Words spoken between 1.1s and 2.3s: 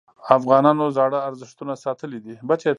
ارزښتونه ساتلي.